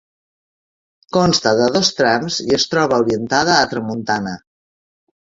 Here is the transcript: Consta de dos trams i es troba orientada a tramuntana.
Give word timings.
Consta 1.17 1.51
de 1.59 1.67
dos 1.75 1.91
trams 1.99 2.37
i 2.45 2.55
es 2.57 2.65
troba 2.71 2.99
orientada 3.03 3.53
a 3.57 3.67
tramuntana. 3.75 4.33